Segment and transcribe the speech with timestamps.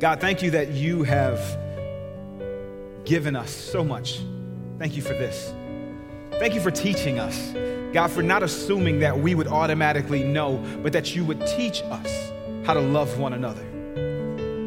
[0.00, 1.38] God, thank you that you have
[3.04, 4.22] given us so much.
[4.78, 5.52] Thank you for this.
[6.38, 7.52] Thank you for teaching us.
[7.92, 12.32] God, for not assuming that we would automatically know, but that you would teach us
[12.64, 13.62] how to love one another.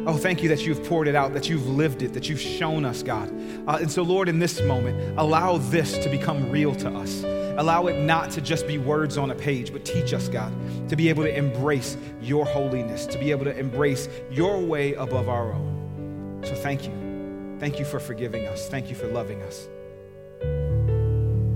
[0.06, 2.84] Oh, thank you that you've poured it out, that you've lived it, that you've shown
[2.84, 3.28] us, God.
[3.66, 7.24] Uh, and so, Lord, in this moment, allow this to become real to us.
[7.56, 10.52] Allow it not to just be words on a page, but teach us, God,
[10.88, 15.28] to be able to embrace your holiness, to be able to embrace your way above
[15.28, 16.42] our own.
[16.44, 17.56] So, thank you.
[17.60, 18.68] Thank you for forgiving us.
[18.68, 19.68] Thank you for loving us.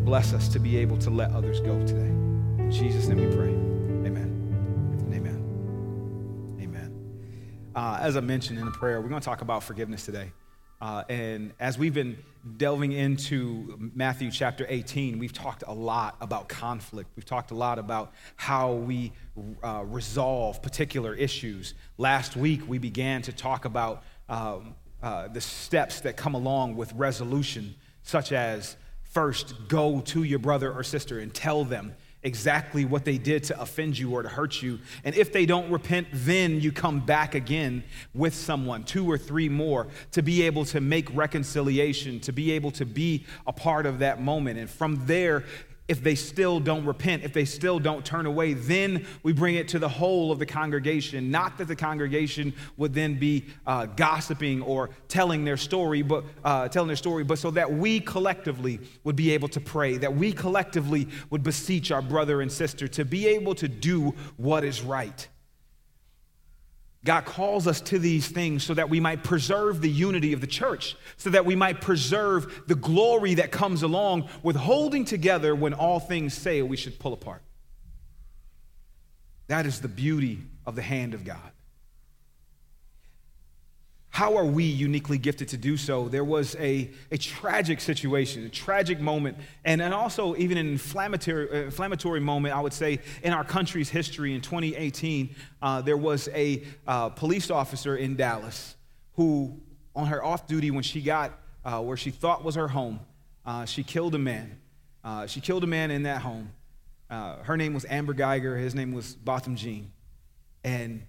[0.04, 2.08] Bless us to be able to let others go today.
[2.62, 3.48] In Jesus' name we pray.
[4.08, 5.10] Amen.
[5.12, 6.58] Amen.
[6.62, 6.94] Amen.
[7.74, 10.32] Uh, as I mentioned in the prayer, we're going to talk about forgiveness today.
[10.80, 12.18] Uh, and as we've been
[12.56, 17.10] delving into Matthew chapter 18, we've talked a lot about conflict.
[17.16, 19.12] We've talked a lot about how we
[19.62, 21.74] uh, resolve particular issues.
[21.96, 26.92] Last week, we began to talk about um, uh, the steps that come along with
[26.92, 33.04] resolution, such as first go to your brother or sister and tell them exactly what
[33.04, 34.78] they did to offend you or to hurt you.
[35.04, 39.48] And if they don't repent, then you come back again with someone, two or three
[39.48, 44.00] more, to be able to make reconciliation, to be able to be a part of
[44.00, 44.58] that moment.
[44.58, 45.44] And from there,
[45.88, 49.68] if they still don't repent, if they still don't turn away, then we bring it
[49.68, 51.30] to the whole of the congregation.
[51.30, 56.68] Not that the congregation would then be uh, gossiping or telling their story, but uh,
[56.68, 60.32] telling their story, but so that we collectively would be able to pray, that we
[60.32, 65.28] collectively would beseech our brother and sister to be able to do what is right.
[67.04, 70.46] God calls us to these things so that we might preserve the unity of the
[70.46, 75.74] church, so that we might preserve the glory that comes along with holding together when
[75.74, 77.42] all things say we should pull apart.
[79.46, 81.52] That is the beauty of the hand of God.
[84.10, 86.08] How are we uniquely gifted to do so?
[86.08, 91.48] There was a, a tragic situation, a tragic moment, and, and also even an inflammatory,
[91.50, 94.34] uh, inflammatory moment, I would say, in our country's history.
[94.34, 98.76] In 2018, uh, there was a uh, police officer in Dallas
[99.14, 99.60] who,
[99.94, 103.00] on her off duty, when she got uh, where she thought was her home,
[103.44, 104.58] uh, she killed a man.
[105.04, 106.50] Uh, she killed a man in that home.
[107.10, 109.92] her name was Amber Guyger, his name was Botham Jean.
[110.64, 111.02] And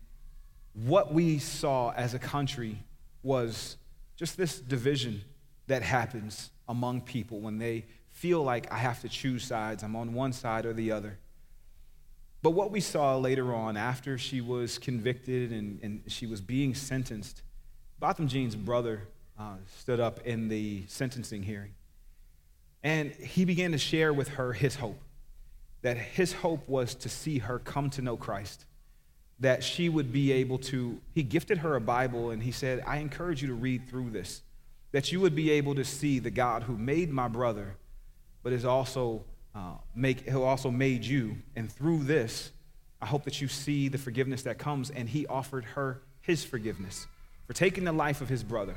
[0.74, 2.84] what we saw as a country
[3.24, 3.78] was
[4.16, 5.22] just this division
[5.68, 10.14] that happens among people when they feel like I have to choose sides, I'm on
[10.14, 11.18] one side or the other.
[12.42, 16.74] But what we saw later on, after she was convicted and, and she was being
[16.74, 17.42] sentenced,
[18.00, 19.08] Botham Jean's brother
[19.38, 21.74] uh, stood up in the sentencing hearing.
[22.82, 25.02] And he began to share with her his hope
[25.82, 28.66] that his hope was to see her come to know Christ
[29.40, 32.98] that she would be able to, he gifted her a Bible and he said, I
[32.98, 34.42] encourage you to read through this,
[34.92, 37.76] that you would be able to see the God who made my brother,
[38.44, 39.24] but is also
[39.56, 41.38] uh, make, who also made you.
[41.56, 42.52] And through this,
[43.02, 44.90] I hope that you see the forgiveness that comes.
[44.90, 47.08] And he offered her his forgiveness
[47.48, 48.76] for taking the life of his brother.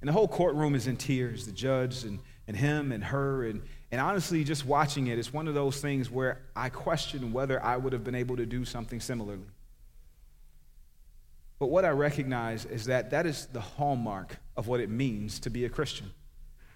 [0.00, 2.18] And the whole courtroom is in tears, the judge and,
[2.48, 3.46] and him and her.
[3.46, 3.62] And,
[3.92, 7.76] and honestly, just watching it, it's one of those things where I question whether I
[7.76, 9.46] would have been able to do something similarly.
[11.58, 15.50] But what I recognize is that that is the hallmark of what it means to
[15.50, 16.10] be a Christian,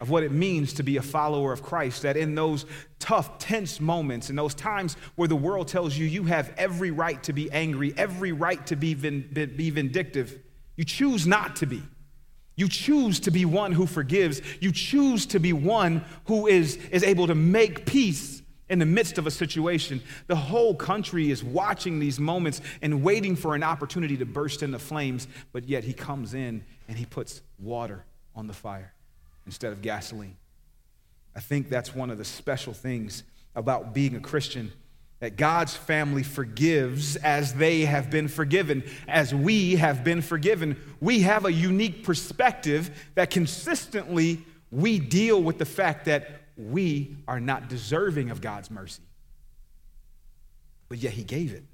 [0.01, 2.03] of what it means to be a follower of Christ.
[2.03, 2.65] That in those
[2.99, 7.23] tough, tense moments, in those times where the world tells you you have every right
[7.25, 10.39] to be angry, every right to be, be vindictive,
[10.77, 11.83] you choose not to be.
[12.55, 14.41] You choose to be one who forgives.
[14.61, 18.38] You choose to be one who is, is able to make peace
[18.69, 20.01] in the midst of a situation.
[20.27, 24.79] The whole country is watching these moments and waiting for an opportunity to burst into
[24.79, 28.93] flames, but yet he comes in and he puts water on the fire
[29.47, 30.37] instead of gasoline.
[31.35, 33.23] I think that's one of the special things
[33.55, 34.73] about being a Christian
[35.21, 40.77] that God's family forgives as they have been forgiven, as we have been forgiven.
[41.01, 47.41] We have a unique perspective that consistently we deal with the fact that we are
[47.41, 49.03] not deserving of God's mercy.
[50.89, 51.65] But yet He gave it.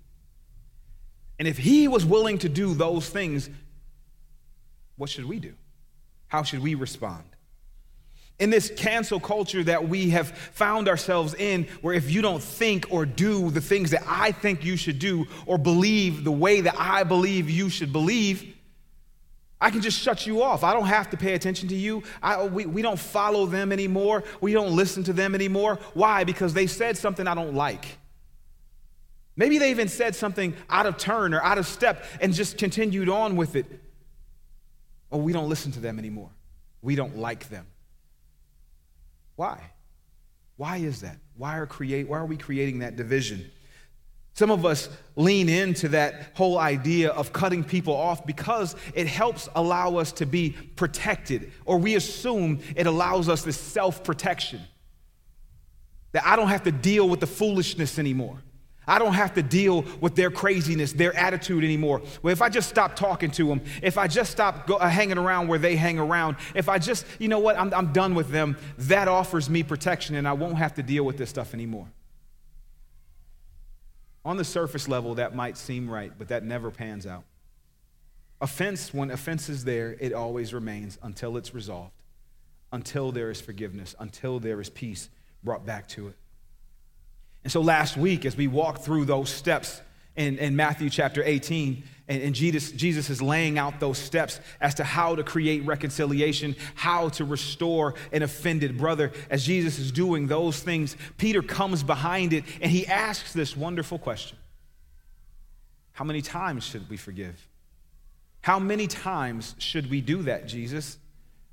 [1.38, 3.48] And if He was willing to do those things,
[4.96, 5.54] what should we do?
[6.28, 7.24] How should we respond?
[8.38, 12.86] In this cancel culture that we have found ourselves in, where if you don't think
[12.90, 16.74] or do the things that I think you should do, or believe the way that
[16.76, 18.53] I believe you should believe,
[19.64, 20.62] I can just shut you off.
[20.62, 22.02] I don't have to pay attention to you.
[22.22, 24.22] I, we, we don't follow them anymore.
[24.42, 25.78] We don't listen to them anymore.
[25.94, 26.24] Why?
[26.24, 27.96] Because they said something I don't like.
[29.36, 33.08] Maybe they even said something out of turn or out of step and just continued
[33.08, 33.64] on with it.
[35.10, 36.28] Oh, we don't listen to them anymore.
[36.82, 37.66] We don't like them.
[39.34, 39.62] Why?
[40.58, 41.16] Why is that?
[41.38, 43.50] Why are, create, why are we creating that division?
[44.34, 49.48] Some of us lean into that whole idea of cutting people off because it helps
[49.54, 54.60] allow us to be protected, or we assume it allows us this self protection.
[56.12, 58.42] That I don't have to deal with the foolishness anymore.
[58.86, 62.02] I don't have to deal with their craziness, their attitude anymore.
[62.22, 65.16] Well, if I just stop talking to them, if I just stop go, uh, hanging
[65.16, 68.28] around where they hang around, if I just, you know what, I'm, I'm done with
[68.28, 71.88] them, that offers me protection and I won't have to deal with this stuff anymore.
[74.24, 77.24] On the surface level, that might seem right, but that never pans out.
[78.40, 81.92] Offense, when offense is there, it always remains until it's resolved,
[82.72, 85.08] until there is forgiveness, until there is peace
[85.42, 86.16] brought back to it.
[87.42, 89.82] And so last week, as we walked through those steps
[90.16, 94.74] in, in Matthew chapter 18, and, and Jesus, Jesus is laying out those steps as
[94.74, 99.12] to how to create reconciliation, how to restore an offended brother.
[99.30, 103.98] As Jesus is doing those things, Peter comes behind it and he asks this wonderful
[103.98, 104.36] question
[105.92, 107.48] How many times should we forgive?
[108.42, 110.98] How many times should we do that, Jesus?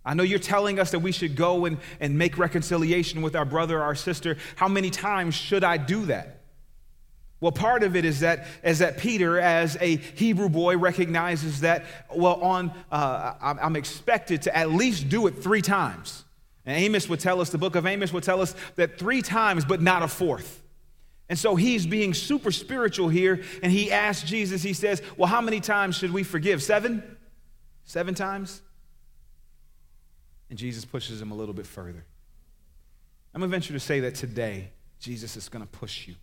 [0.04, 3.46] I know you're telling us that we should go and, and make reconciliation with our
[3.46, 4.36] brother or our sister.
[4.56, 6.41] How many times should I do that?
[7.42, 11.86] Well, part of it is that, is that Peter, as a Hebrew boy, recognizes that,
[12.14, 16.24] well, on, uh, I'm expected to at least do it three times.
[16.68, 19.66] And Amos would tell us, the book of Amos would tell us that three times,
[19.66, 20.62] but not a fourth.
[21.30, 25.42] And so he's being super spiritual here, and he asks Jesus, he says, Well, how
[25.42, 26.62] many times should we forgive?
[26.62, 27.18] Seven?
[27.86, 28.62] Seven times?
[30.52, 32.06] And Jesus pushes him a little bit further.
[33.34, 36.16] I'm going to venture to say that today, Jesus is going to push you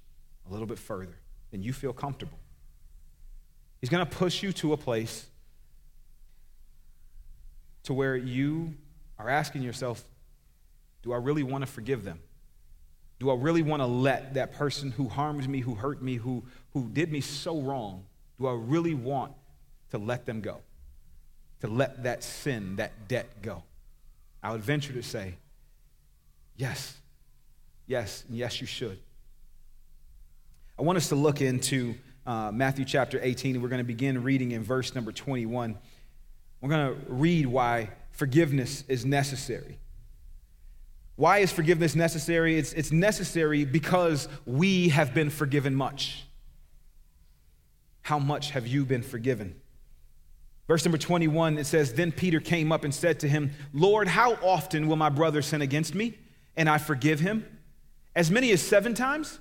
[0.49, 1.19] a little bit further
[1.51, 2.39] than you feel comfortable.
[3.81, 5.27] He's going to push you to a place
[7.85, 8.75] to where you
[9.19, 10.03] are asking yourself,
[11.03, 12.21] do I really want to forgive them?
[13.19, 16.45] Do I really want to let that person who harmed me, who hurt me, who,
[16.73, 18.05] who did me so wrong,
[18.39, 19.33] do I really want
[19.91, 20.59] to let them go?
[21.61, 23.65] To let that sin, that debt go?
[24.43, 25.35] I would venture to say,
[26.57, 26.97] yes,
[27.87, 29.01] yes, and yes, you should.
[30.79, 34.23] I want us to look into uh, Matthew chapter 18, and we're going to begin
[34.23, 35.77] reading in verse number 21.
[36.61, 39.81] We're going to read why forgiveness is necessary.
[41.17, 42.57] Why is forgiveness necessary?
[42.57, 46.23] It's, it's necessary because we have been forgiven much.
[48.03, 49.61] How much have you been forgiven?
[50.69, 54.35] Verse number 21, it says, Then Peter came up and said to him, Lord, how
[54.35, 56.17] often will my brother sin against me
[56.57, 57.45] and I forgive him?
[58.15, 59.41] As many as seven times?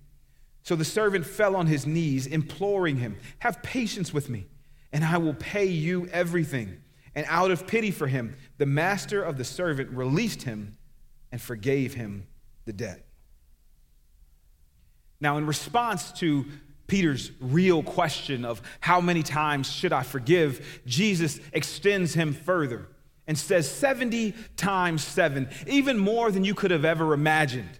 [0.63, 4.47] So the servant fell on his knees, imploring him, Have patience with me,
[4.91, 6.81] and I will pay you everything.
[7.15, 10.77] And out of pity for him, the master of the servant released him
[11.31, 12.27] and forgave him
[12.65, 13.05] the debt.
[15.19, 16.45] Now, in response to
[16.87, 22.87] Peter's real question of how many times should I forgive, Jesus extends him further
[23.27, 27.79] and says 70 times 7, even more than you could have ever imagined.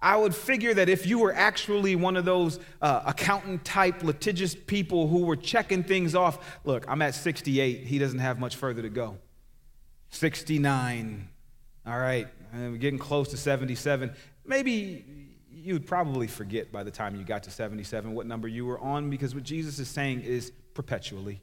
[0.00, 4.54] I would figure that if you were actually one of those uh, accountant type litigious
[4.54, 8.82] people who were checking things off, look, I'm at 68, he doesn't have much further
[8.82, 9.18] to go.
[10.10, 11.28] 69,
[11.86, 14.12] all right, and we're getting close to 77.
[14.46, 15.04] Maybe
[15.50, 18.78] you would probably forget by the time you got to 77 what number you were
[18.78, 21.42] on because what Jesus is saying is perpetually.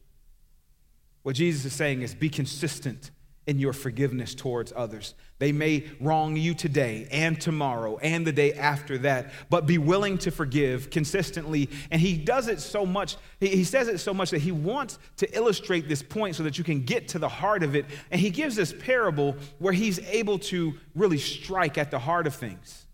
[1.23, 3.11] What Jesus is saying is be consistent
[3.47, 5.13] in your forgiveness towards others.
[5.37, 10.17] They may wrong you today and tomorrow and the day after that, but be willing
[10.19, 11.69] to forgive consistently.
[11.91, 15.35] And he does it so much, he says it so much that he wants to
[15.35, 17.85] illustrate this point so that you can get to the heart of it.
[18.09, 22.35] And he gives this parable where he's able to really strike at the heart of
[22.35, 22.85] things.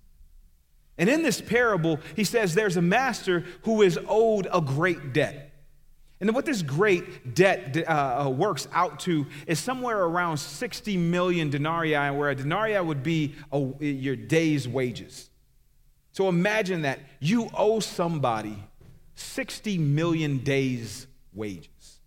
[0.98, 5.51] And in this parable, he says there's a master who is owed a great debt.
[6.22, 11.50] And what this great debt uh, uh, works out to is somewhere around 60 million
[11.50, 15.32] denarii, where a denarii would be a, your day's wages.
[16.12, 18.56] So imagine that you owe somebody
[19.16, 22.00] 60 million days' wages.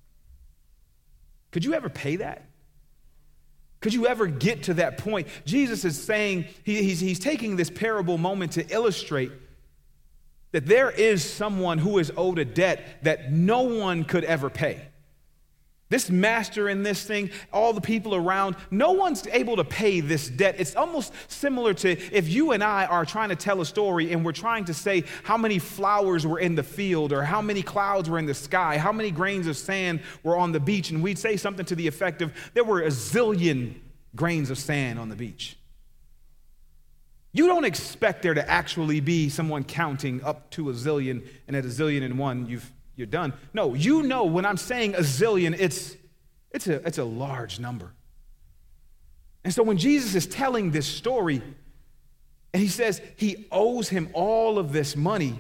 [1.50, 2.47] Could you ever pay that?
[3.80, 5.26] Could you ever get to that point?
[5.44, 9.33] Jesus is saying, he, he's, he's taking this parable moment to illustrate
[10.54, 14.80] that there is someone who is owed a debt that no one could ever pay.
[15.88, 20.28] This master in this thing, all the people around, no one's able to pay this
[20.28, 20.54] debt.
[20.61, 24.25] It's almost similar to if you and I are trying to tell a story and
[24.25, 28.08] we're trying to say how many flowers were in the field or how many clouds
[28.08, 31.18] were in the sky, how many grains of sand were on the beach, and we'd
[31.18, 33.75] say something to the effect of there were a zillion
[34.14, 35.56] grains of sand on the beach.
[37.34, 41.64] You don't expect there to actually be someone counting up to a zillion, and at
[41.64, 43.32] a zillion and one, you've you're done.
[43.52, 45.96] No, you know when I'm saying a zillion, it's,
[46.52, 47.92] it's, a, it's a large number.
[49.42, 51.42] And so when Jesus is telling this story,
[52.52, 55.36] and he says he owes him all of this money,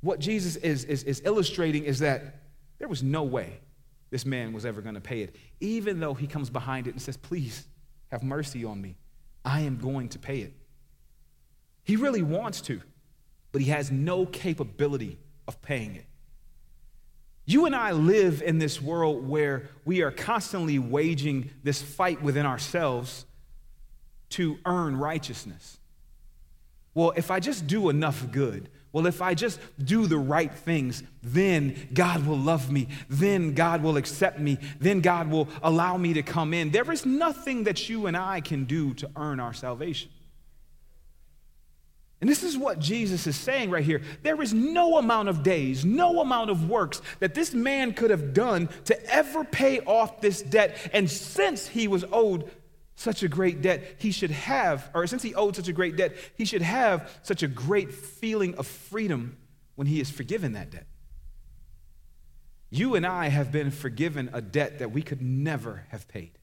[0.00, 2.40] what Jesus is, is, is illustrating is that
[2.78, 3.60] there was no way
[4.10, 7.02] this man was ever going to pay it, even though he comes behind it and
[7.02, 7.66] says, Please
[8.10, 8.96] have mercy on me.
[9.44, 10.54] I am going to pay it.
[11.84, 12.80] He really wants to,
[13.50, 16.06] but he has no capability of paying it.
[17.44, 22.46] You and I live in this world where we are constantly waging this fight within
[22.46, 23.26] ourselves
[24.30, 25.78] to earn righteousness.
[26.94, 31.02] Well, if I just do enough good, well, if I just do the right things,
[31.22, 32.88] then God will love me.
[33.08, 34.58] Then God will accept me.
[34.78, 36.70] Then God will allow me to come in.
[36.70, 40.10] There is nothing that you and I can do to earn our salvation.
[42.22, 44.00] And this is what Jesus is saying right here.
[44.22, 48.32] There is no amount of days, no amount of works that this man could have
[48.32, 50.78] done to ever pay off this debt.
[50.92, 52.48] And since he was owed
[52.94, 56.14] such a great debt, he should have, or since he owed such a great debt,
[56.38, 59.36] he should have such a great feeling of freedom
[59.74, 60.86] when he is forgiven that debt.
[62.70, 66.38] You and I have been forgiven a debt that we could never have paid.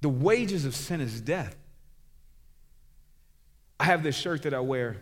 [0.00, 1.54] The wages of sin is death.
[3.80, 4.98] I have this shirt that I wear.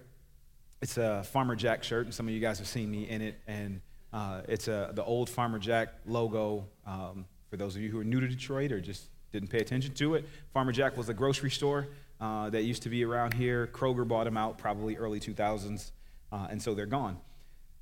[0.81, 3.41] It's a Farmer Jack shirt, and some of you guys have seen me in it.
[3.49, 3.81] And
[4.13, 6.65] uh, it's a, the old Farmer Jack logo.
[6.87, 9.95] Um, for those of you who are new to Detroit or just didn't pay attention
[9.95, 11.89] to it, Farmer Jack was a grocery store
[12.21, 13.67] uh, that used to be around here.
[13.67, 15.91] Kroger bought them out probably early 2000s,
[16.31, 17.19] uh, and so they're gone.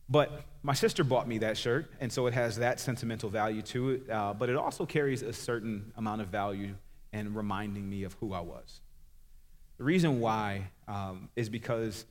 [0.09, 3.91] But my sister bought me that shirt, and so it has that sentimental value to
[3.91, 6.75] it, uh, but it also carries a certain amount of value
[7.13, 8.81] in reminding me of who I was.
[9.79, 12.05] The reason why um, is because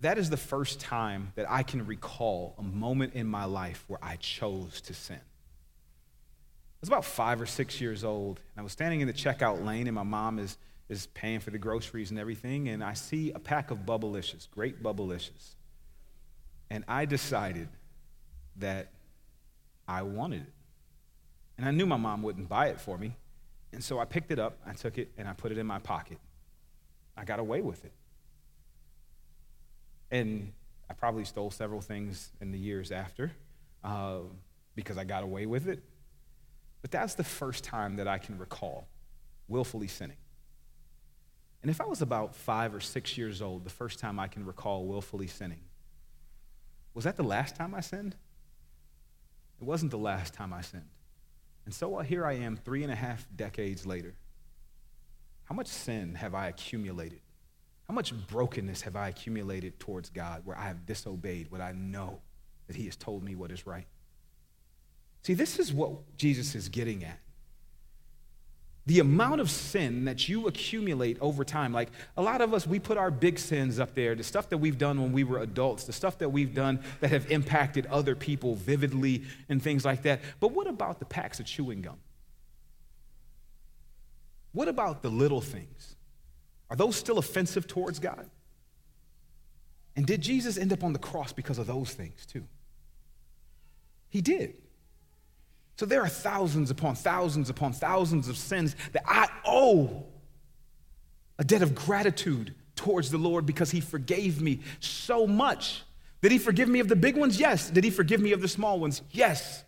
[0.00, 3.98] that is the first time that I can recall a moment in my life where
[4.02, 5.16] I chose to sin.
[5.16, 9.64] I was about five or six years old, and I was standing in the checkout
[9.64, 13.30] lane, and my mom is, is paying for the groceries and everything, and I see
[13.32, 15.54] a pack of Bubblicious, great Bubblicious.
[16.68, 17.68] And I decided
[18.56, 18.90] that
[19.88, 20.52] I wanted it.
[21.56, 23.16] And I knew my mom wouldn't buy it for me.
[23.72, 25.78] And so I picked it up, I took it, and I put it in my
[25.78, 26.18] pocket.
[27.16, 27.92] I got away with it.
[30.10, 30.52] And
[30.88, 33.32] I probably stole several things in the years after
[33.82, 34.18] uh,
[34.74, 35.82] because I got away with it.
[36.82, 38.86] But that's the first time that I can recall
[39.48, 40.16] willfully sinning.
[41.62, 44.44] And if I was about five or six years old, the first time I can
[44.44, 45.62] recall willfully sinning,
[46.92, 48.14] was that the last time I sinned?
[49.60, 50.90] It wasn't the last time I sinned.
[51.64, 54.14] And so here I am, three and a half decades later,
[55.44, 57.20] how much sin have I accumulated?
[57.88, 62.20] How much brokenness have I accumulated towards God where I have disobeyed what I know
[62.66, 63.86] that He has told me what is right?
[65.22, 67.18] See, this is what Jesus is getting at.
[68.86, 71.72] The amount of sin that you accumulate over time.
[71.72, 74.58] Like a lot of us, we put our big sins up there, the stuff that
[74.58, 78.14] we've done when we were adults, the stuff that we've done that have impacted other
[78.14, 80.20] people vividly and things like that.
[80.40, 81.96] But what about the packs of chewing gum?
[84.54, 85.96] What about the little things?
[86.70, 88.30] Are those still offensive towards God?
[89.96, 92.44] And did Jesus end up on the cross because of those things too?
[94.08, 94.54] He did.
[95.76, 100.04] So there are thousands upon thousands upon thousands of sins that I owe
[101.36, 105.82] a debt of gratitude towards the Lord because He forgave me so much.
[106.22, 107.40] Did He forgive me of the big ones?
[107.40, 107.70] Yes.
[107.70, 109.02] Did He forgive me of the small ones?
[109.10, 109.64] Yes.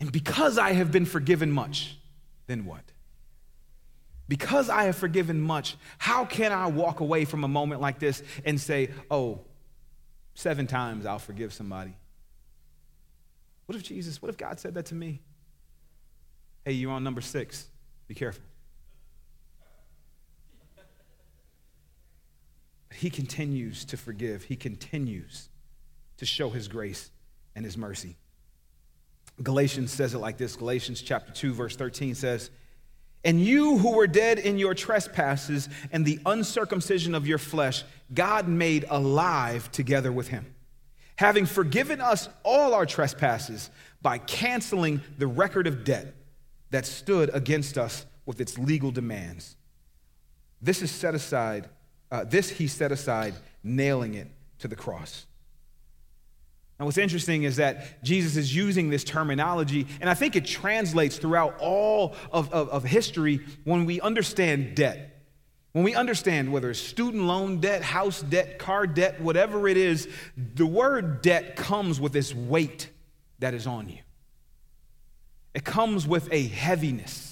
[0.00, 1.98] And because I have been forgiven much,
[2.48, 2.82] then what?
[4.28, 8.22] Because I have forgiven much, how can I walk away from a moment like this
[8.44, 9.40] and say, oh,
[10.34, 11.94] seven times I'll forgive somebody?
[13.66, 15.20] What if Jesus, what if God said that to me?
[16.64, 17.66] Hey, you're on number six.
[18.08, 18.42] Be careful.
[22.88, 25.48] But he continues to forgive, he continues
[26.16, 27.10] to show his grace
[27.54, 28.16] and his mercy.
[29.42, 32.50] Galatians says it like this Galatians chapter 2, verse 13 says,
[33.24, 38.46] And you who were dead in your trespasses and the uncircumcision of your flesh, God
[38.46, 40.54] made alive together with him,
[41.16, 43.70] having forgiven us all our trespasses
[44.00, 46.14] by canceling the record of debt
[46.70, 49.56] that stood against us with its legal demands.
[50.62, 51.68] This is set aside,
[52.10, 55.26] uh, this he set aside, nailing it to the cross.
[56.78, 61.16] Now, what's interesting is that Jesus is using this terminology, and I think it translates
[61.16, 65.24] throughout all of, of, of, history when we understand debt.
[65.72, 70.06] When we understand whether it's student loan debt, house debt, car debt, whatever it is,
[70.36, 72.90] the word debt comes with this weight
[73.38, 73.98] that is on you.
[75.54, 77.25] It comes with a heaviness.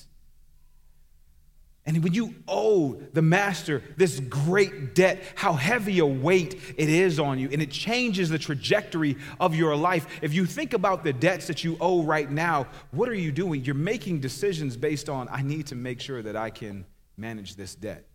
[1.86, 7.18] And when you owe the master this great debt, how heavy a weight it is
[7.18, 10.06] on you, and it changes the trajectory of your life.
[10.22, 13.64] If you think about the debts that you owe right now, what are you doing?
[13.64, 16.86] You're making decisions based on, I need to make sure that I can
[17.18, 18.06] manage this debt.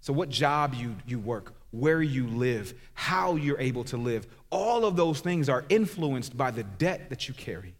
[0.00, 4.84] So, what job you, you work, where you live, how you're able to live, all
[4.84, 7.74] of those things are influenced by the debt that you carry.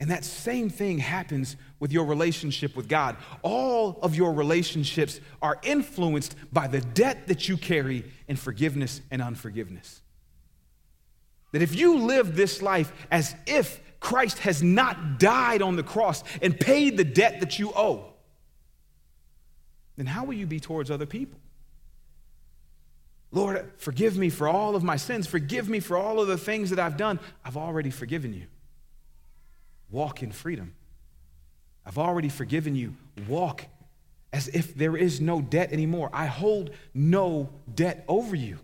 [0.00, 3.16] And that same thing happens with your relationship with God.
[3.42, 9.20] All of your relationships are influenced by the debt that you carry in forgiveness and
[9.20, 10.02] unforgiveness.
[11.52, 16.22] That if you live this life as if Christ has not died on the cross
[16.40, 18.12] and paid the debt that you owe,
[19.96, 21.40] then how will you be towards other people?
[23.32, 25.26] Lord, forgive me for all of my sins.
[25.26, 27.18] Forgive me for all of the things that I've done.
[27.44, 28.46] I've already forgiven you.
[29.90, 30.74] Walk in freedom.
[31.84, 32.94] I've already forgiven you.
[33.26, 33.64] Walk
[34.32, 36.10] as if there is no debt anymore.
[36.12, 38.58] I hold no debt over you.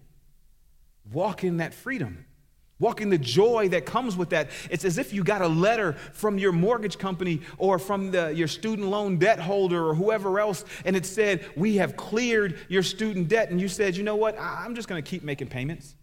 [1.10, 2.26] Walk in that freedom.
[2.80, 4.50] Walk in the joy that comes with that.
[4.68, 8.48] It's as if you got a letter from your mortgage company or from the, your
[8.48, 13.28] student loan debt holder or whoever else, and it said, We have cleared your student
[13.28, 13.50] debt.
[13.50, 14.36] And you said, You know what?
[14.38, 15.94] I'm just going to keep making payments.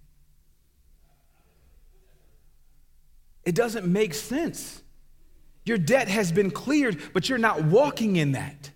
[3.44, 4.82] It doesn't make sense.
[5.66, 8.72] Your debt has been cleared, but you're not walking in that.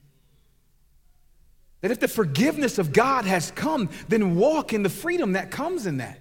[1.82, 5.86] That if the forgiveness of God has come, then walk in the freedom that comes
[5.86, 6.20] in that.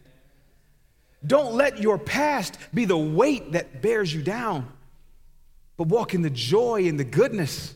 [1.26, 4.70] Don't let your past be the weight that bears you down,
[5.76, 7.74] but walk in the joy and the goodness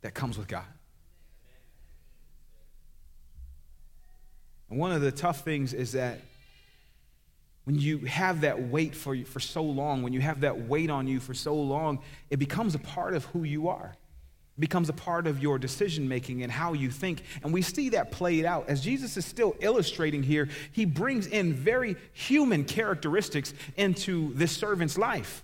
[0.00, 0.64] that comes with God.
[4.70, 6.20] And one of the tough things is that
[7.64, 10.90] when you have that weight for, you, for so long, when you have that weight
[10.90, 12.00] on you for so long,
[12.30, 13.94] it becomes a part of who you are.
[14.56, 17.22] It becomes a part of your decision making and how you think.
[17.42, 18.68] And we see that played out.
[18.68, 24.98] As Jesus is still illustrating here, he brings in very human characteristics into this servant's
[24.98, 25.42] life.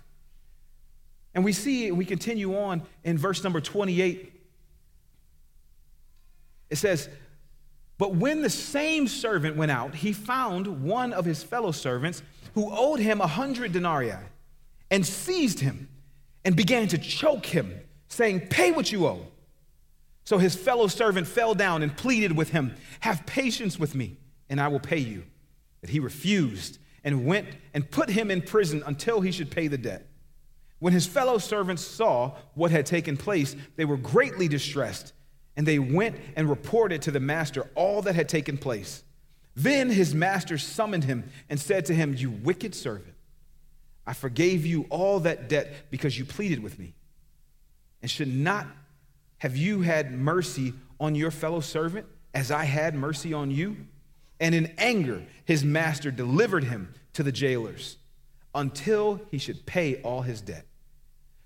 [1.33, 4.31] And we see, we continue on in verse number 28.
[6.69, 7.09] It says,
[8.01, 12.23] but when the same servant went out, he found one of his fellow servants
[12.55, 14.15] who owed him a hundred denarii
[14.89, 15.87] and seized him
[16.43, 19.27] and began to choke him, saying, Pay what you owe.
[20.23, 24.17] So his fellow servant fell down and pleaded with him, Have patience with me,
[24.49, 25.23] and I will pay you.
[25.79, 29.77] But he refused and went and put him in prison until he should pay the
[29.77, 30.07] debt.
[30.79, 35.13] When his fellow servants saw what had taken place, they were greatly distressed
[35.55, 39.03] and they went and reported to the master all that had taken place.
[39.55, 43.15] Then his master summoned him and said to him, You wicked servant,
[44.07, 46.93] I forgave you all that debt because you pleaded with me.
[48.01, 48.65] And should not
[49.39, 53.75] have you had mercy on your fellow servant as I had mercy on you?
[54.39, 57.97] And in anger, his master delivered him to the jailers
[58.55, 60.65] until he should pay all his debt.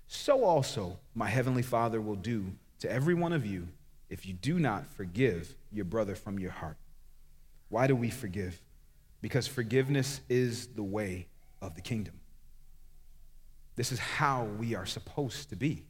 [0.06, 3.68] So also my heavenly Father will do to every one of you
[4.08, 6.76] if you do not forgive your brother from your heart.
[7.68, 8.60] Why do we forgive?
[9.20, 11.26] Because forgiveness is the way
[11.60, 12.20] of the kingdom.
[13.74, 15.84] This is how we are supposed to be.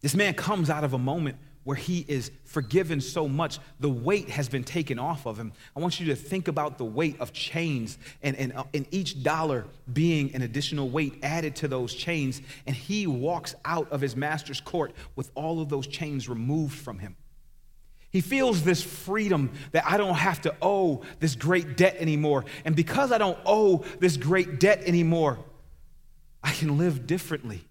[0.00, 4.28] This man comes out of a moment where he is forgiven so much, the weight
[4.28, 5.52] has been taken off of him.
[5.74, 9.24] I want you to think about the weight of chains and, and, uh, and each
[9.24, 12.40] dollar being an additional weight added to those chains.
[12.68, 17.00] And he walks out of his master's court with all of those chains removed from
[17.00, 17.16] him.
[18.10, 22.44] He feels this freedom that I don't have to owe this great debt anymore.
[22.64, 25.40] And because I don't owe this great debt anymore,
[26.44, 27.64] I can live differently.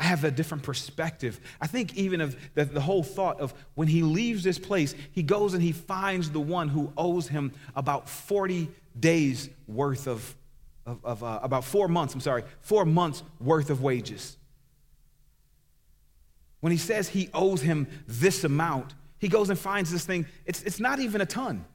[0.00, 1.38] I have a different perspective.
[1.60, 5.22] I think even of the, the, whole thought of when he leaves this place, he
[5.22, 10.34] goes and he finds the one who owes him about 40 days worth of,
[10.86, 14.38] of, of uh, about four months, I'm sorry, four months worth of wages.
[16.60, 20.24] when he says he owes him this amount, he goes and finds this thing.
[20.46, 21.66] It's, it's not even a ton.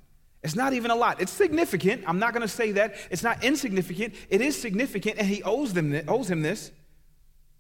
[0.42, 1.22] It's not even a lot.
[1.22, 2.04] It's significant.
[2.08, 2.96] I'm not going to say that.
[3.12, 4.16] It's not insignificant.
[4.32, 6.72] It is significant, and he owes, them, owes him this.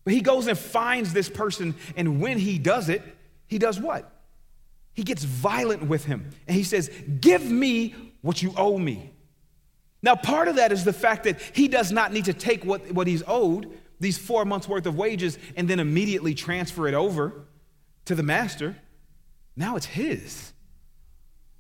[0.05, 3.01] But he goes and finds this person, and when he does it,
[3.47, 4.09] he does what?
[4.93, 6.89] He gets violent with him, and he says,
[7.19, 9.11] Give me what you owe me.
[10.01, 12.91] Now, part of that is the fact that he does not need to take what,
[12.91, 17.33] what he's owed, these four months worth of wages, and then immediately transfer it over
[18.05, 18.77] to the master.
[19.55, 20.53] Now it's his.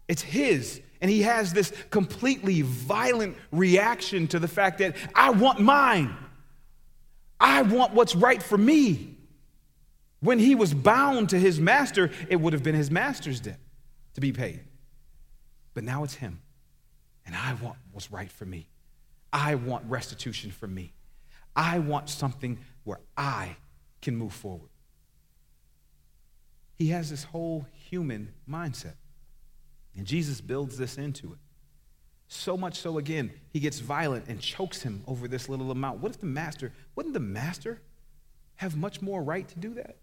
[0.07, 0.81] It's his.
[1.01, 6.15] And he has this completely violent reaction to the fact that I want mine.
[7.39, 9.17] I want what's right for me.
[10.19, 13.59] When he was bound to his master, it would have been his master's debt
[14.15, 14.61] to be paid.
[15.73, 16.41] But now it's him.
[17.25, 18.67] And I want what's right for me.
[19.31, 20.93] I want restitution for me.
[21.55, 23.57] I want something where I
[24.01, 24.69] can move forward.
[26.75, 28.95] He has this whole human mindset.
[29.95, 31.39] And Jesus builds this into it.
[32.27, 35.99] So much so, again, he gets violent and chokes him over this little amount.
[35.99, 37.81] What if the master, wouldn't the master
[38.55, 39.97] have much more right to do that?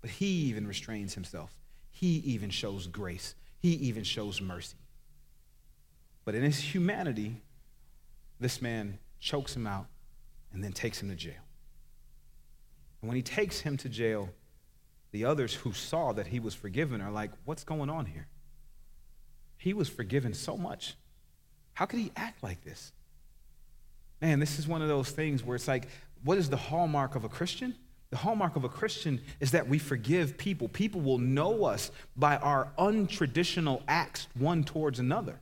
[0.00, 1.54] But he even restrains himself.
[1.90, 3.34] He even shows grace.
[3.58, 4.76] He even shows mercy.
[6.24, 7.42] But in his humanity,
[8.38, 9.86] this man chokes him out
[10.52, 11.42] and then takes him to jail.
[13.00, 14.30] And when he takes him to jail,
[15.12, 18.28] the others who saw that he was forgiven are like, What's going on here?
[19.58, 20.96] He was forgiven so much.
[21.80, 22.92] How could he act like this?
[24.20, 25.88] Man, this is one of those things where it's like,
[26.22, 27.74] what is the hallmark of a Christian?
[28.10, 30.68] The hallmark of a Christian is that we forgive people.
[30.68, 35.40] People will know us by our untraditional acts one towards another.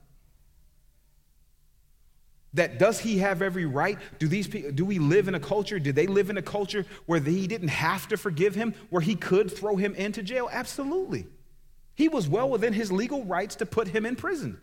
[2.53, 3.97] That does he have every right?
[4.17, 5.77] Do these people, do we live in a culture?
[5.77, 9.15] Did they live in a culture where he didn't have to forgive him, where he
[9.15, 10.47] could throw him into jail?
[10.49, 11.27] Absolutely.
[11.95, 14.61] He was well within his legal rights to put him in prison.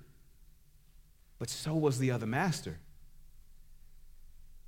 [1.39, 2.79] But so was the other master.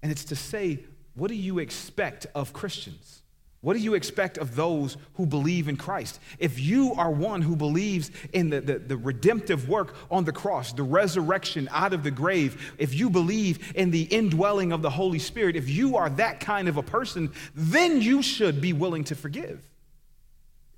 [0.02, 3.22] And it's to say, what do you expect of Christians?
[3.60, 6.20] What do you expect of those who believe in Christ?
[6.38, 10.72] If you are one who believes in the, the, the, redemptive work on the cross,
[10.72, 15.18] the resurrection out of the grave, if you believe in the indwelling of the Holy
[15.18, 19.16] Spirit, if you are that kind of a person, then you should be willing to
[19.16, 19.68] forgive.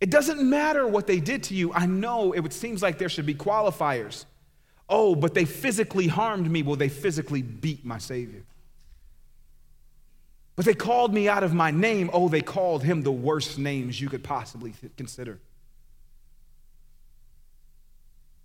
[0.00, 1.74] It doesn't matter what they did to you.
[1.74, 4.24] I know it seems like there should be qualifiers.
[4.92, 6.62] Oh, but they physically harmed me.
[6.62, 8.42] Well, they physically beat my Savior.
[10.57, 12.11] But they called me out of my name.
[12.12, 15.38] Oh, they called him the worst names you could possibly consider.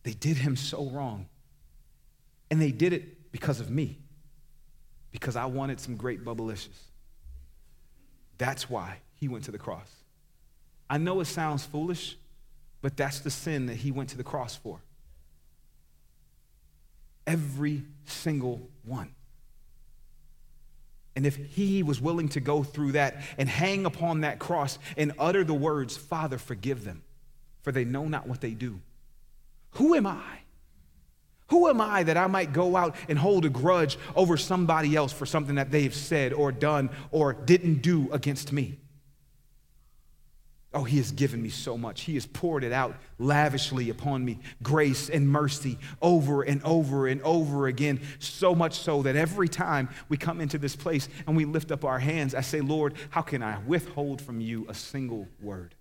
[0.03, 1.27] They did him so wrong.
[2.51, 3.97] And they did it because of me,
[5.11, 6.77] because I wanted some great bubblicious.
[8.37, 9.89] That's why he went to the cross.
[10.87, 12.17] I know it sounds foolish,
[12.83, 14.79] but that's the sin that he went to the cross for.
[17.27, 19.13] Every single one.
[21.15, 25.13] And if he was willing to go through that and hang upon that cross and
[25.17, 27.03] utter the words, Father, forgive them,
[27.61, 28.81] for they know not what they do,
[29.71, 30.39] who am I?
[31.49, 35.13] Who am I that I might go out and hold a grudge over somebody else
[35.13, 38.79] for something that they've said or done or didn't do against me?
[40.75, 42.01] Oh, he has given me so much.
[42.01, 47.21] He has poured it out lavishly upon me, grace and mercy over and over and
[47.21, 48.01] over again.
[48.19, 51.85] So much so that every time we come into this place and we lift up
[51.85, 55.75] our hands, I say, Lord, how can I withhold from you a single word?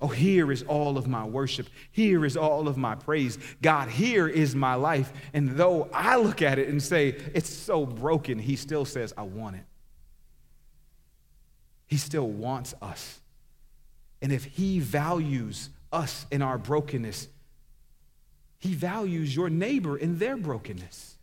[0.00, 1.68] Oh, here is all of my worship.
[1.92, 3.38] Here is all of my praise.
[3.62, 5.12] God, here is my life.
[5.32, 9.22] And though I look at it and say, it's so broken, He still says, I
[9.22, 9.64] want it.
[11.86, 13.20] He still wants us.
[14.20, 17.28] And if He values us in our brokenness,
[18.58, 21.16] He values your neighbor in their brokenness.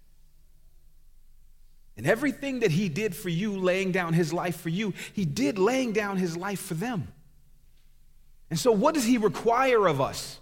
[1.97, 5.57] And everything that He did for you, laying down His life for you, He did
[5.57, 7.07] laying down His life for them.
[8.49, 10.39] And so, what does He require of us?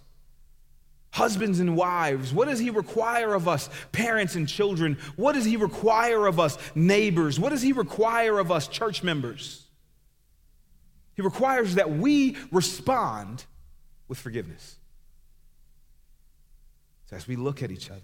[1.14, 3.70] Husbands and wives, what does he require of us?
[3.92, 6.58] Parents and children, what does he require of us?
[6.74, 8.66] Neighbors, what does he require of us?
[8.66, 9.63] Church members.
[11.14, 13.44] He requires that we respond
[14.08, 14.78] with forgiveness.
[17.06, 18.00] So as we look at each other,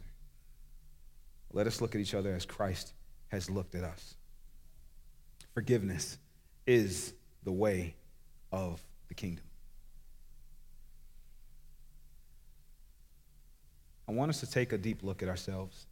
[1.53, 2.93] let us look at each other as Christ
[3.29, 4.15] has looked at us.
[5.55, 6.19] Forgiveness
[6.67, 7.97] is the way
[8.53, 9.45] of the kingdom.
[14.09, 15.87] I want us to take a deep look at ourselves.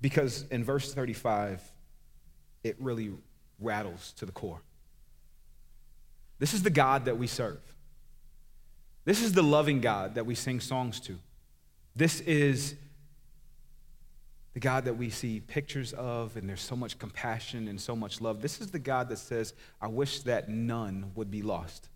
[0.00, 1.62] Because in verse 35,
[2.62, 3.12] it really
[3.58, 4.60] rattles to the core.
[6.38, 7.60] This is the God that we serve.
[9.04, 11.16] This is the loving God that we sing songs to.
[11.96, 12.74] This is
[14.54, 18.20] the God that we see pictures of, and there's so much compassion and so much
[18.20, 18.42] love.
[18.42, 21.88] This is the God that says, I wish that none would be lost.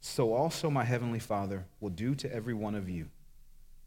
[0.00, 3.08] So also my heavenly Father will do to every one of you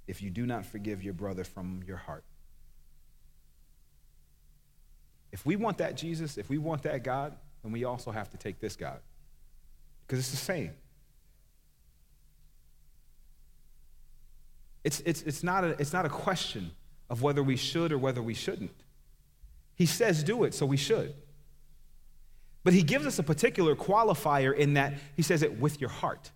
[0.08, 2.24] if you do not forgive your brother from your heart.
[5.32, 8.38] If we want that Jesus, if we want that God, then we also have to
[8.38, 9.00] take this God.
[10.06, 10.72] Because it's the same.
[14.84, 16.72] It's, it's, it's, not a, it's not a question
[17.10, 18.84] of whether we should or whether we shouldn't.
[19.74, 21.16] He says do it, so we should.
[22.64, 26.32] But he gives us a particular qualifier in that he says it with your heart.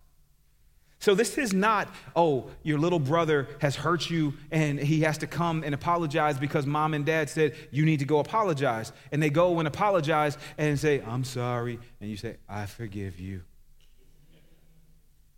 [1.00, 5.28] So this is not, oh, your little brother has hurt you and he has to
[5.28, 8.92] come and apologize because mom and dad said you need to go apologize.
[9.14, 11.80] And they go and apologize and say, I'm sorry.
[12.02, 13.42] And you say, I forgive you.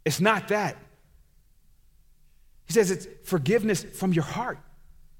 [0.03, 0.77] It's not that.
[2.65, 4.57] He says it's forgiveness from your heart.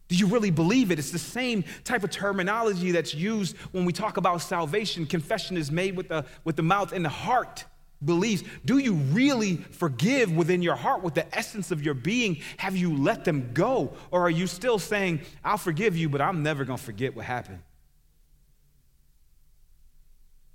[0.08, 0.98] Do you really believe it?
[0.98, 5.06] It's the same type of terminology that's used when we talk about salvation.
[5.06, 7.66] Confession is made with the, with the mouth and the heart
[8.04, 8.44] believes.
[8.66, 12.38] Do you really forgive within your heart with the essence of your being?
[12.58, 13.94] Have you let them go?
[14.10, 17.26] Or are you still saying, I'll forgive you, but I'm never going to forget what
[17.26, 17.60] happened?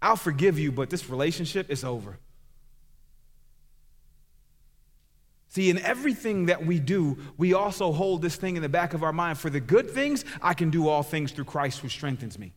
[0.03, 2.19] I'll forgive you, but this relationship is over.
[5.49, 9.03] See, in everything that we do, we also hold this thing in the back of
[9.03, 9.39] our mind.
[9.39, 12.53] For the good things, I can do all things through Christ who strengthens me.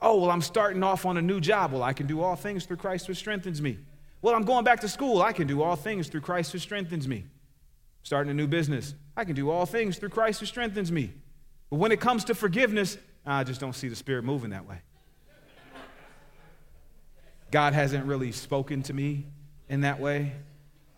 [0.00, 1.72] Oh, well, I'm starting off on a new job.
[1.72, 3.78] Well, I can do all things through Christ who strengthens me.
[4.26, 5.22] Well, I'm going back to school.
[5.22, 7.26] I can do all things through Christ who strengthens me.
[8.02, 8.92] Starting a new business.
[9.16, 11.12] I can do all things through Christ who strengthens me.
[11.70, 14.80] But when it comes to forgiveness, I just don't see the Spirit moving that way.
[17.52, 19.26] God hasn't really spoken to me
[19.68, 20.32] in that way.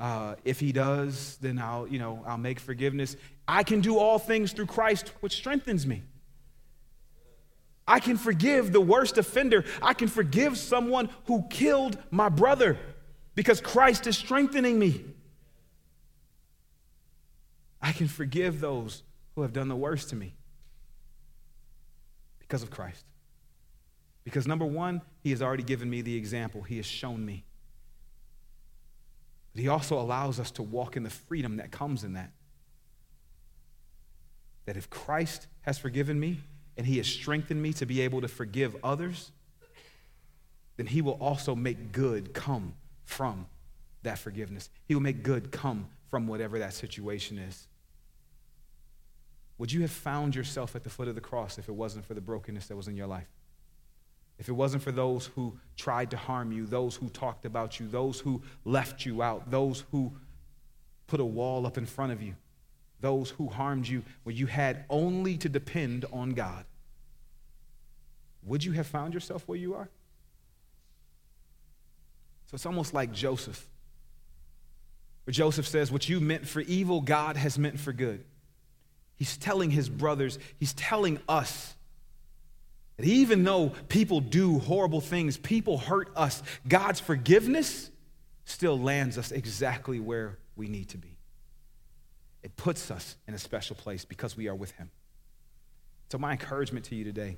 [0.01, 3.15] Uh, if he does, then I'll, you know, I'll make forgiveness.
[3.47, 6.03] I can do all things through Christ, which strengthens me.
[7.87, 9.67] I can forgive the worst offender.
[9.83, 12.79] I can forgive someone who killed my brother
[13.39, 15.05] because Christ is strengthening me.
[17.81, 19.05] I can forgive those
[19.37, 20.35] who have done the worst to me
[22.41, 23.05] because of Christ.
[24.25, 27.45] Because number one, he has already given me the example, he has shown me.
[29.55, 32.33] But he also allows us to walk in the freedom that comes in that.
[34.67, 36.41] That if Christ has forgiven me
[36.77, 39.31] and he has strengthened me to be able to forgive others,
[40.77, 42.75] then he will also make good come
[43.09, 43.47] from
[44.03, 44.71] that forgiveness.
[44.87, 47.67] He will make good come from whatever that situation is.
[49.59, 52.15] Would you have found yourself at the foot of the cross if it wasn't for
[52.15, 53.27] the brokenness that was in your life?
[54.39, 57.89] if it wasn't for those who tried to harm you, those who talked about you,
[57.89, 60.13] those who left you out, those who
[61.09, 62.35] put a wall up in front of you,
[63.01, 66.65] those who harmed you when you had only to depend on God,
[68.45, 69.89] would you have found yourself where you are?
[72.49, 73.69] So it's almost like Joseph,
[75.25, 78.25] where Joseph says, What you meant for evil, God has meant for good.
[79.17, 81.75] He's telling his brothers, he's telling us
[82.97, 87.91] that even though people do horrible things, people hurt us, God's forgiveness
[88.45, 91.19] still lands us exactly where we need to be.
[92.43, 94.91] It puts us in a special place because we are with Him.
[96.11, 97.37] So, my encouragement to you today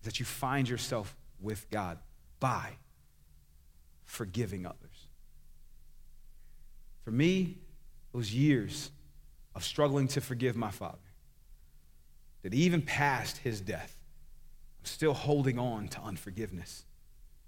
[0.00, 1.98] is that you find yourself with God
[2.40, 2.76] by
[4.14, 5.08] forgiving others.
[7.04, 7.58] For me,
[8.12, 8.90] it was years
[9.54, 10.98] of struggling to forgive my father
[12.42, 13.96] that even past his death,
[14.80, 16.84] I'm still holding on to unforgiveness.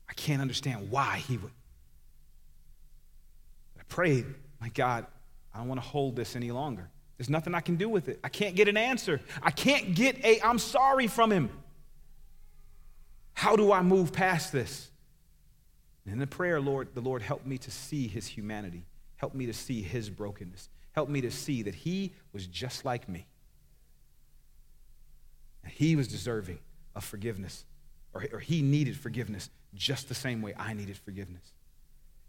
[0.09, 1.53] I can't understand why he would.
[3.79, 4.27] I prayed,
[4.61, 5.07] my God,
[5.55, 6.89] I don't want to hold this any longer.
[7.17, 8.21] There's nothing I can do with it.
[8.23, 9.21] I can't get an answer.
[9.43, 11.51] I can't get a I'm sorry from him.
[13.33, 14.91] How do I move past this?
[16.07, 18.87] And in the prayer, Lord, the Lord helped me to see his humanity.
[19.17, 20.69] Help me to see his brokenness.
[20.93, 23.27] Help me to see that he was just like me.
[25.65, 26.61] And he was deserving
[26.95, 27.65] of forgiveness,
[28.15, 31.53] or, or he needed forgiveness just the same way I needed forgiveness.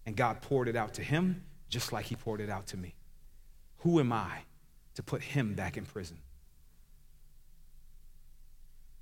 [0.08, 2.96] And God poured it out to him just like he poured it out to me.
[3.80, 4.40] Who am I
[4.96, 6.18] to put him back in prison?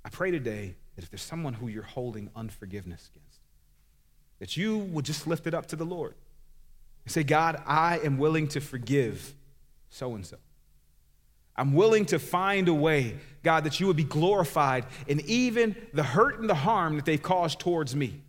[0.04, 3.25] I pray today that if there's someone who you're holding unforgiveness against,
[4.38, 6.14] that you would just lift it up to the Lord
[7.04, 9.34] and say, God, I am willing to forgive
[9.90, 10.36] so and so.
[11.56, 16.02] I'm willing to find a way, God, that you would be glorified in even the
[16.02, 18.20] hurt and the harm that they've caused towards me.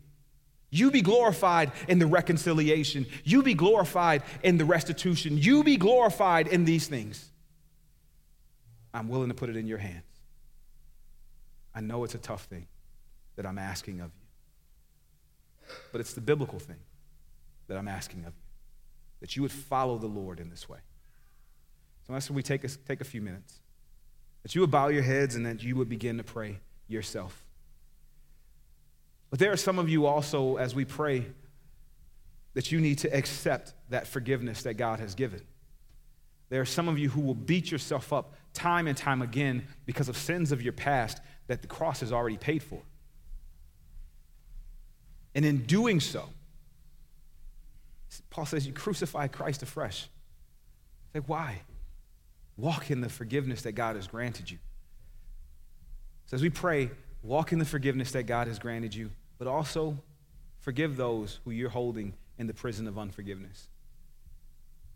[0.70, 3.06] You be glorified in the reconciliation.
[3.24, 5.38] You be glorified in the restitution.
[5.38, 7.30] You be glorified in these things.
[8.94, 10.04] I'm willing to put it in your hands.
[11.74, 12.68] I know it's a tough thing
[13.36, 14.27] that I'm asking of you,
[15.92, 16.80] but it's the biblical thing
[17.68, 18.48] that I'm asking of you
[19.20, 20.80] that you would follow the Lord in this way.
[22.06, 23.60] So that's when we take a, take a few minutes.
[24.44, 27.44] That you would bow your heads and that you would begin to pray yourself.
[29.30, 31.26] But there are some of you also, as we pray,
[32.54, 35.42] that you need to accept that forgiveness that God has given.
[36.50, 40.08] There are some of you who will beat yourself up time and time again because
[40.08, 42.82] of sins of your past that the cross has already paid for.
[45.38, 46.28] And in doing so,
[48.32, 50.10] Paul says you crucify Christ afresh.
[51.14, 51.62] Like, why?
[52.58, 54.58] Walk in the forgiveness that God has granted you.
[56.26, 56.90] So as we pray,
[57.22, 60.00] walk in the forgiveness that God has granted you, but also
[60.62, 63.68] forgive those who you're holding in the prison of unforgiveness.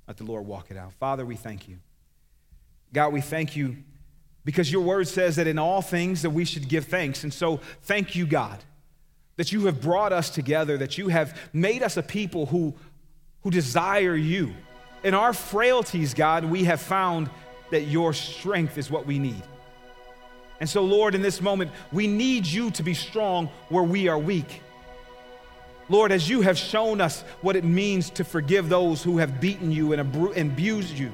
[0.07, 0.93] Let the Lord walk it out.
[0.93, 1.77] Father, we thank you.
[2.91, 3.77] God, we thank you
[4.43, 7.23] because your word says that in all things that we should give thanks.
[7.23, 8.63] And so thank you, God,
[9.37, 12.73] that you have brought us together, that you have made us a people who,
[13.41, 14.53] who desire you.
[15.03, 17.29] In our frailties, God, we have found
[17.71, 19.41] that your strength is what we need.
[20.59, 24.19] And so, Lord, in this moment, we need you to be strong where we are
[24.19, 24.61] weak.
[25.89, 29.71] Lord, as you have shown us what it means to forgive those who have beaten
[29.71, 30.01] you and
[30.37, 31.11] abused you,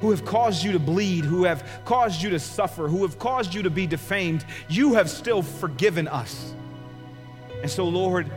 [0.00, 3.54] who have caused you to bleed, who have caused you to suffer, who have caused
[3.54, 6.54] you to be defamed, you have still forgiven us.
[7.62, 8.30] And so, Lord,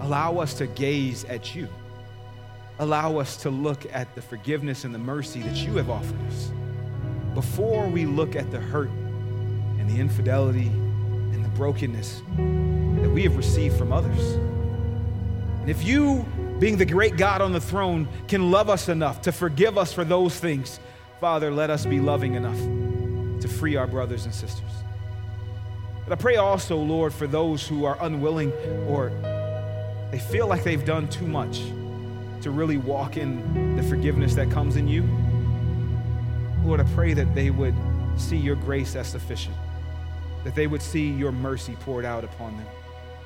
[0.00, 1.68] allow us to gaze at you.
[2.78, 6.52] Allow us to look at the forgiveness and the mercy that you have offered us
[7.34, 8.90] before we look at the hurt
[9.78, 14.34] and the infidelity and the brokenness that we have received from others.
[15.60, 16.24] And if you,
[16.58, 20.04] being the great God on the throne, can love us enough to forgive us for
[20.04, 20.78] those things,
[21.20, 22.58] Father, let us be loving enough
[23.40, 24.70] to free our brothers and sisters.
[26.06, 28.52] But I pray also, Lord, for those who are unwilling
[28.86, 29.10] or
[30.12, 31.62] they feel like they've done too much
[32.42, 35.02] to really walk in the forgiveness that comes in you.
[36.64, 37.74] Lord, I pray that they would
[38.16, 39.56] see your grace as sufficient,
[40.44, 42.66] that they would see your mercy poured out upon them,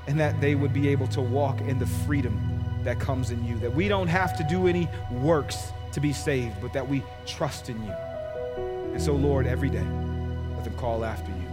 [0.07, 2.38] and that they would be able to walk in the freedom
[2.83, 6.57] that comes in you, that we don't have to do any works to be saved,
[6.62, 7.93] but that we trust in you.
[8.93, 9.85] And so, Lord, every day,
[10.55, 11.50] let them call after you.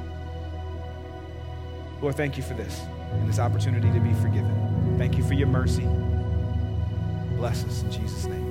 [2.02, 2.82] Lord, thank you for this
[3.12, 4.96] and this opportunity to be forgiven.
[4.98, 5.88] Thank you for your mercy.
[7.38, 8.47] Bless us in Jesus' name.